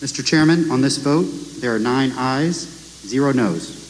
Mr. 0.00 0.24
Chairman, 0.24 0.70
on 0.70 0.80
this 0.80 0.96
vote, 0.96 1.24
there 1.60 1.74
are 1.74 1.78
nine 1.78 2.10
ayes, 2.12 2.56
zero 3.06 3.32
noes. 3.32 3.89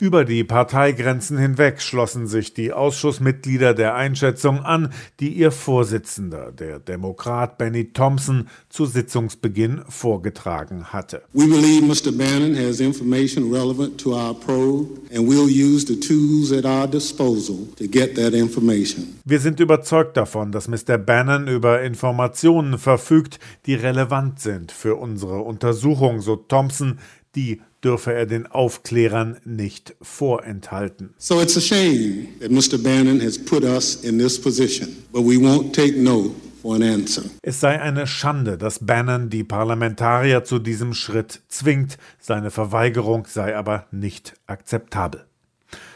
Über 0.00 0.24
die 0.24 0.42
Parteigrenzen 0.44 1.36
hinweg 1.36 1.82
schlossen 1.82 2.26
sich 2.26 2.54
die 2.54 2.72
Ausschussmitglieder 2.72 3.74
der 3.74 3.94
Einschätzung 3.94 4.60
an, 4.60 4.92
die 5.20 5.34
ihr 5.34 5.50
Vorsitzender, 5.50 6.50
der 6.52 6.78
Demokrat 6.78 7.58
Benny 7.58 7.92
Thompson, 7.92 8.48
zu 8.70 8.86
Sitzungsbeginn 8.86 9.82
vorgetragen 9.88 10.92
hatte. 10.92 11.22
We 11.34 11.46
believe 11.46 11.84
Mr. 11.84 12.10
Bannon 12.10 12.56
has 12.56 12.80
information 12.80 13.52
relevant 13.52 14.00
to 14.00 14.14
our 14.14 14.32
probe 14.32 14.98
and 15.14 15.28
we'll 15.28 15.48
use 15.48 15.86
the 15.86 16.00
tools 16.00 16.50
at 16.50 16.64
our 16.64 16.86
disposal 16.86 17.68
to 17.76 17.86
get 17.86 18.14
that 18.14 18.32
information. 18.32 19.18
Wir 19.26 19.40
sind 19.40 19.60
überzeugt 19.60 20.16
davon, 20.16 20.52
dass 20.52 20.68
Mr. 20.68 20.96
Bannon 20.96 21.48
über 21.48 21.82
Informationen 21.82 22.78
verfügt, 22.78 23.38
die 23.66 23.74
relevant 23.74 24.40
sind 24.40 24.72
für 24.72 24.94
unsere 24.96 25.40
Untersuchung, 25.40 26.22
so 26.22 26.36
Thompson, 26.36 26.98
die 27.34 27.60
dürfe 27.82 28.12
er 28.12 28.26
den 28.26 28.46
Aufklärern 28.46 29.38
nicht 29.44 29.94
vorenthalten. 30.02 31.14
So 31.18 31.40
it's 31.40 31.56
a 31.56 31.60
shame 31.60 32.28
that 32.40 32.50
Mr. 32.50 32.78
Bannon 32.82 33.20
has 33.20 33.38
put 33.38 33.62
us 33.62 33.96
in 33.96 34.18
this 34.18 34.40
position, 34.40 35.04
but 35.12 35.22
we 35.22 35.36
won't 35.36 35.72
take 35.72 35.96
no 35.96 36.34
for 36.60 36.74
an 36.74 36.82
answer. 36.82 37.22
Es 37.42 37.60
sei 37.60 37.80
eine 37.80 38.06
Schande, 38.06 38.58
dass 38.58 38.84
Bannon 38.84 39.30
die 39.30 39.44
Parlamentarier 39.44 40.44
zu 40.44 40.58
diesem 40.58 40.94
Schritt 40.94 41.42
zwingt, 41.48 41.98
seine 42.18 42.50
Verweigerung 42.50 43.26
sei 43.26 43.56
aber 43.56 43.86
nicht 43.90 44.34
akzeptabel. 44.46 45.24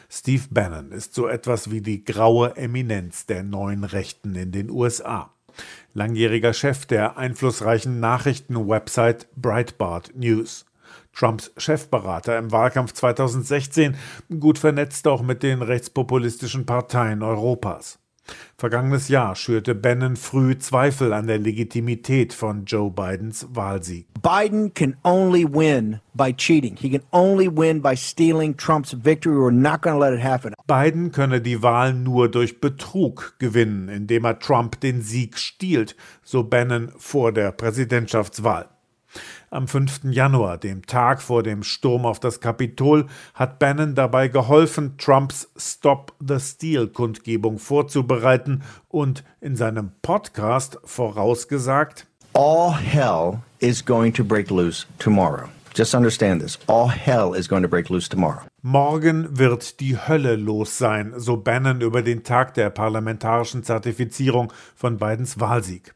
Steve 0.09 0.45
Bannon 0.51 0.93
ist 0.93 1.15
so 1.15 1.27
etwas 1.27 1.71
wie 1.71 1.81
die 1.81 2.05
graue 2.05 2.55
Eminenz 2.57 3.25
der 3.25 3.43
neuen 3.43 3.83
Rechten 3.83 4.35
in 4.35 4.53
den 4.53 4.71
USA. 4.71 5.33
Langjähriger 5.95 6.53
Chef 6.53 6.87
der 6.87 7.17
einflussreichen 7.17 8.01
Nachrichtenwebsite 8.01 9.27
Breitbart 9.37 10.13
News. 10.15 10.65
Trumps 11.13 11.53
Chefberater 11.57 12.39
im 12.39 12.53
Wahlkampf 12.53 12.93
2016, 12.93 13.97
gut 14.41 14.59
vernetzt 14.59 15.07
auch 15.07 15.23
mit 15.23 15.43
den 15.43 15.63
rechtspopulistischen 15.63 16.67
Parteien 16.67 17.23
Europas. 17.23 17.99
Vergangenes 18.57 19.09
Jahr 19.09 19.35
schürte 19.35 19.75
Bannon 19.75 20.17
früh 20.17 20.57
Zweifel 20.57 21.13
an 21.13 21.27
der 21.27 21.39
Legitimität 21.39 22.33
von 22.33 22.65
Joe 22.65 22.91
Bidens 22.91 23.49
Wahlsieg. 23.51 24.07
Biden 24.23 24.73
can 24.73 24.97
only 25.03 25.45
win 25.45 26.01
by 26.15 26.33
cheating. 26.33 26.77
He 26.77 26.91
can 26.91 27.03
only 27.11 27.49
win 27.49 27.83
by 27.83 27.97
stealing 27.97 28.57
Trump's 28.57 28.93
victory. 28.93 29.35
We're 29.35 29.51
not 29.51 29.83
going 29.83 29.97
to 29.97 30.01
let 30.01 30.15
it 30.15 30.23
happen. 30.23 30.55
Biden 30.69 31.11
könne 31.11 31.41
die 31.41 31.63
Wahl 31.63 31.93
nur 31.93 32.31
durch 32.31 32.61
Betrug 32.61 33.35
gewinnen, 33.41 33.89
indem 33.89 34.25
er 34.25 34.39
Trump 34.39 34.81
den 34.81 35.03
Sieg 35.03 35.39
stiehlt, 35.39 35.97
so 36.23 36.45
Bannon 36.45 36.93
vor 36.97 37.33
der 37.33 37.51
Präsidentschaftswahl. 37.51 38.69
Am 39.53 39.69
5. 39.69 40.05
Januar, 40.05 40.57
dem 40.57 40.87
Tag 40.87 41.21
vor 41.21 41.43
dem 41.43 41.63
Sturm 41.63 42.07
auf 42.07 42.19
das 42.19 42.41
Kapitol, 42.41 43.05
hat 43.35 43.59
Bannon 43.59 43.95
dabei 43.95 44.29
geholfen, 44.29 44.97
Trumps 44.97 45.47
Stop 45.59 46.15
the 46.27 46.41
Steal 46.41 46.87
Kundgebung 46.87 47.59
vorzubereiten 47.59 48.63
und 48.89 49.25
in 49.43 49.55
seinem 49.55 49.91
Podcast 50.01 50.79
vorausgesagt, 50.85 52.07
All 52.33 52.73
hell 52.73 53.43
is 53.59 53.85
going 53.85 54.15
to 54.15 54.25
break 54.25 54.51
loose 54.51 54.87
tomorrow. 54.99 55.51
Just 55.75 55.95
understand 55.95 56.41
this. 56.41 56.59
All 56.67 56.89
hell 56.89 57.35
is 57.35 57.47
going 57.47 57.63
to 57.63 57.69
break 57.69 57.91
loose 57.91 58.09
tomorrow. 58.09 58.41
Morgen 58.63 59.39
wird 59.39 59.81
die 59.81 59.99
Hölle 59.99 60.37
los 60.37 60.79
sein, 60.79 61.13
so 61.19 61.37
Bannon 61.37 61.83
über 61.83 62.01
den 62.01 62.25
Tag 62.25 62.55
der 62.55 62.71
parlamentarischen 62.71 63.65
Zertifizierung 63.65 64.51
von 64.75 64.97
Bidens 64.97 65.41
Wahlsieg. 65.41 65.93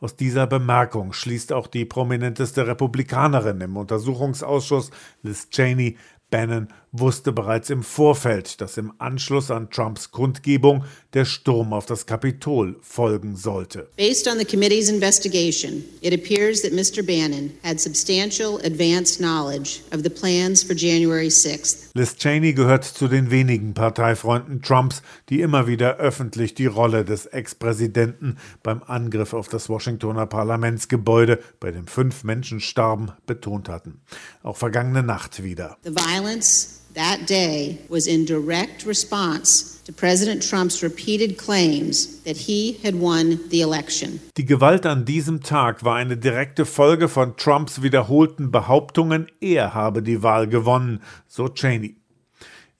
Aus 0.00 0.16
dieser 0.16 0.46
Bemerkung 0.46 1.12
schließt 1.12 1.52
auch 1.52 1.66
die 1.66 1.84
prominenteste 1.84 2.66
Republikanerin 2.66 3.60
im 3.60 3.76
Untersuchungsausschuss, 3.76 4.90
Liz 5.22 5.50
Cheney, 5.50 5.96
Bannon 6.30 6.68
wusste 6.92 7.32
bereits 7.32 7.70
im 7.70 7.82
Vorfeld, 7.82 8.60
dass 8.60 8.76
im 8.76 8.92
Anschluss 8.98 9.50
an 9.50 9.70
Trumps 9.70 10.10
Kundgebung 10.10 10.84
der 11.14 11.24
Sturm 11.24 11.72
auf 11.72 11.86
das 11.86 12.06
Kapitol 12.06 12.76
folgen 12.82 13.36
sollte. 13.36 13.88
Based 13.96 14.26
on 14.26 14.38
the 14.38 14.44
committee's 14.44 14.88
investigation, 14.88 15.84
it 16.00 16.12
appears 16.12 16.62
that 16.62 16.72
Mr. 16.72 17.02
Bannon 17.02 17.52
had 17.62 17.80
substantial 17.80 18.56
advanced 18.64 19.18
knowledge 19.18 19.80
of 19.92 20.02
the 20.02 20.10
plans 20.10 20.62
for 20.62 20.74
January 20.74 21.28
6th. 21.28 21.90
Liz 21.94 22.16
Cheney 22.16 22.52
gehört 22.52 22.84
zu 22.84 23.08
den 23.08 23.30
wenigen 23.30 23.74
Parteifreunden 23.74 24.62
Trumps, 24.62 25.02
die 25.28 25.40
immer 25.40 25.66
wieder 25.66 25.96
öffentlich 25.96 26.54
die 26.54 26.66
Rolle 26.66 27.04
des 27.04 27.26
Ex-Präsidenten 27.26 28.36
beim 28.62 28.82
Angriff 28.82 29.32
auf 29.32 29.48
das 29.48 29.68
Washingtoner 29.68 30.26
Parlamentsgebäude, 30.26 31.38
bei 31.60 31.70
dem 31.70 31.86
fünf 31.86 32.24
Menschen 32.24 32.60
starben, 32.60 33.12
betont 33.26 33.68
hatten. 33.68 34.00
Auch 34.42 34.56
vergangene 34.56 35.02
Nacht 35.02 35.42
wieder. 35.42 35.76
The 35.84 35.90
violence 36.20 36.80
that 36.94 37.26
day 37.26 37.78
was 37.88 38.06
in 38.06 38.24
direct 38.24 38.84
response 38.84 39.80
to 39.84 39.92
President 39.92 40.42
Trump's 40.42 40.82
repeated 40.82 41.38
claims 41.38 42.20
that 42.24 42.36
he 42.36 42.78
had 42.82 42.94
won 42.94 43.40
the 43.48 43.60
election. 43.60 44.20
Die 44.36 44.44
Gewalt 44.44 44.84
an 44.86 45.04
diesem 45.04 45.40
Tag 45.40 45.84
war 45.84 45.96
eine 45.96 46.16
direkte 46.16 46.66
Folge 46.66 47.08
von 47.08 47.36
Trumps 47.36 47.82
wiederholten 47.82 48.50
Behauptungen, 48.50 49.28
er 49.40 49.72
habe 49.72 50.02
die 50.02 50.22
Wahl 50.22 50.46
gewonnen, 50.46 51.00
so 51.26 51.48
Cheney. 51.48 51.96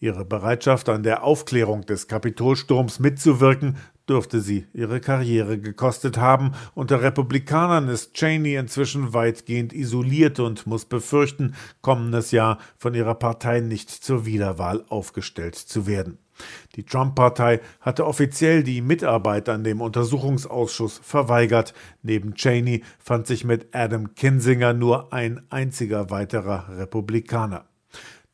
Ihre 0.00 0.24
Bereitschaft 0.24 0.88
an 0.88 1.02
der 1.02 1.24
Aufklärung 1.24 1.86
des 1.86 2.08
Kapitolsturms 2.08 3.00
mitzuwirken 3.00 3.76
dürfte 4.10 4.40
sie 4.40 4.66
ihre 4.74 5.00
Karriere 5.00 5.58
gekostet 5.58 6.18
haben. 6.18 6.52
Unter 6.74 7.00
Republikanern 7.00 7.88
ist 7.88 8.14
Cheney 8.14 8.56
inzwischen 8.56 9.14
weitgehend 9.14 9.72
isoliert 9.72 10.40
und 10.40 10.66
muss 10.66 10.84
befürchten, 10.84 11.54
kommendes 11.80 12.32
Jahr 12.32 12.58
von 12.76 12.94
ihrer 12.94 13.14
Partei 13.14 13.60
nicht 13.60 13.88
zur 13.88 14.26
Wiederwahl 14.26 14.84
aufgestellt 14.88 15.54
zu 15.54 15.86
werden. 15.86 16.18
Die 16.74 16.84
Trump-Partei 16.84 17.60
hatte 17.80 18.06
offiziell 18.06 18.62
die 18.64 18.80
Mitarbeit 18.80 19.48
an 19.48 19.62
dem 19.62 19.80
Untersuchungsausschuss 19.80 21.00
verweigert. 21.02 21.72
Neben 22.02 22.34
Cheney 22.34 22.82
fand 22.98 23.26
sich 23.26 23.44
mit 23.44 23.74
Adam 23.74 24.14
Kinzinger 24.14 24.72
nur 24.72 25.12
ein 25.12 25.42
einziger 25.50 26.10
weiterer 26.10 26.78
Republikaner. 26.78 27.69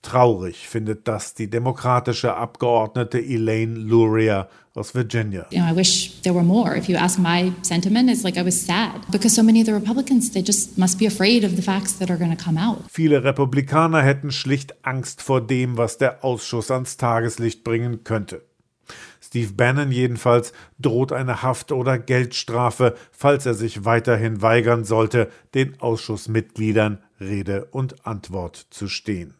Traurig 0.07 0.69
findet 0.69 1.09
das 1.09 1.35
die 1.35 1.51
demokratische 1.51 2.37
Abgeordnete 2.37 3.19
Elaine 3.19 3.75
Luria 3.75 4.49
aus 4.77 4.95
Virginia. 4.95 5.47
You 5.51 5.59
know, 5.59 5.69
I 5.69 5.75
wish 5.75 6.23
there 6.23 6.33
were 6.33 6.45
more. 6.45 6.79
If 6.79 6.89
you 6.89 6.97
ask 6.97 7.19
my 7.19 7.53
sentiment, 7.63 8.09
it's 8.09 8.23
like 8.23 8.37
I 8.39 8.45
was 8.45 8.55
sad 8.55 9.01
because 9.11 9.35
so 9.35 9.43
many 9.43 9.61
of 9.61 9.67
the 9.67 9.73
Republicans 9.73 10.31
they 10.31 10.45
just 10.45 10.79
must 10.79 11.01
be 11.01 11.09
afraid 11.09 11.43
of 11.43 11.57
the 11.57 11.63
facts 11.63 11.99
that 11.99 12.09
are 12.09 12.17
going 12.17 12.31
to 12.31 12.41
come 12.41 12.57
out. 12.57 12.85
Viele 12.89 13.25
Republikaner 13.25 14.01
hätten 14.01 14.31
schlicht 14.31 14.77
Angst 14.87 15.23
vor 15.23 15.45
dem, 15.45 15.77
was 15.77 15.99
der 15.99 16.25
Ausschuss 16.25 16.71
ans 16.71 16.97
Tageslicht 16.99 17.65
bringen 17.65 18.05
könnte. 18.05 18.43
Steve 19.21 19.55
Bannon 19.55 19.91
jedenfalls 19.91 20.53
droht 20.79 21.11
eine 21.11 21.43
Haft- 21.43 21.73
oder 21.73 21.99
Geldstrafe, 21.99 22.95
falls 23.11 23.45
er 23.45 23.55
sich 23.55 23.85
weiterhin 23.85 24.41
weigern 24.41 24.85
sollte, 24.85 25.33
den 25.55 25.81
Ausschussmitgliedern 25.81 27.03
Rede 27.19 27.65
und 27.73 28.07
Antwort 28.07 28.69
zu 28.71 28.87
stehen. 28.87 29.35